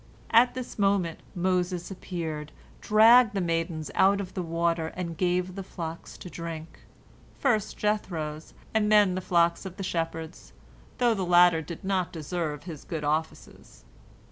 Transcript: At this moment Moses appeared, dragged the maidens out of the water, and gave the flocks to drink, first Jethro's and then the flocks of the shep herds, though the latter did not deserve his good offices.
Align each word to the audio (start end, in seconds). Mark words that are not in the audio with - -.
At 0.31 0.55
this 0.55 0.79
moment 0.79 1.19
Moses 1.35 1.91
appeared, 1.91 2.51
dragged 2.79 3.35
the 3.35 3.39
maidens 3.39 3.91
out 3.93 4.19
of 4.19 4.33
the 4.33 4.41
water, 4.41 4.87
and 4.95 5.15
gave 5.15 5.53
the 5.53 5.61
flocks 5.61 6.17
to 6.17 6.27
drink, 6.27 6.79
first 7.37 7.77
Jethro's 7.77 8.55
and 8.73 8.91
then 8.91 9.13
the 9.13 9.21
flocks 9.21 9.63
of 9.63 9.77
the 9.77 9.83
shep 9.83 10.13
herds, 10.15 10.53
though 10.97 11.13
the 11.13 11.23
latter 11.23 11.61
did 11.61 11.83
not 11.83 12.11
deserve 12.11 12.63
his 12.63 12.83
good 12.83 13.03
offices. 13.03 13.85